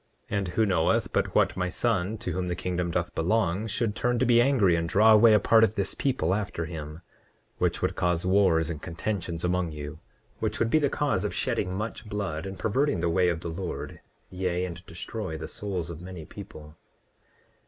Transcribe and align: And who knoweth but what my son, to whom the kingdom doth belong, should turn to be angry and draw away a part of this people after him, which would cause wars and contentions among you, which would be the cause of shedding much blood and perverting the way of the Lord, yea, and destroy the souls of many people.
And 0.31 0.47
who 0.47 0.65
knoweth 0.65 1.13
but 1.13 1.35
what 1.35 1.55
my 1.55 1.69
son, 1.69 2.17
to 2.17 2.31
whom 2.31 2.47
the 2.47 2.55
kingdom 2.55 2.89
doth 2.89 3.13
belong, 3.13 3.67
should 3.67 3.95
turn 3.95 4.17
to 4.17 4.25
be 4.25 4.41
angry 4.41 4.75
and 4.75 4.89
draw 4.89 5.11
away 5.13 5.35
a 5.35 5.39
part 5.39 5.63
of 5.63 5.75
this 5.75 5.93
people 5.93 6.33
after 6.33 6.65
him, 6.65 7.01
which 7.59 7.83
would 7.83 7.95
cause 7.95 8.25
wars 8.25 8.71
and 8.71 8.81
contentions 8.81 9.43
among 9.43 9.71
you, 9.73 9.99
which 10.39 10.57
would 10.57 10.71
be 10.71 10.79
the 10.79 10.89
cause 10.89 11.23
of 11.23 11.35
shedding 11.35 11.75
much 11.75 12.09
blood 12.09 12.47
and 12.47 12.57
perverting 12.57 12.99
the 12.99 13.09
way 13.09 13.29
of 13.29 13.41
the 13.41 13.49
Lord, 13.49 13.99
yea, 14.31 14.65
and 14.65 14.83
destroy 14.87 15.37
the 15.37 15.47
souls 15.47 15.91
of 15.91 16.01
many 16.01 16.25
people. 16.25 16.77